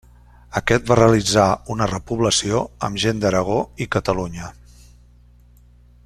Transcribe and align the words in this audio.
Aquest 0.59 0.87
va 0.91 0.95
realitzar 0.99 1.43
una 1.73 1.87
repoblació 1.91 2.63
amb 2.89 3.01
gent 3.05 3.21
d'Aragó 3.25 3.59
i 3.85 3.89
Catalunya. 3.97 4.51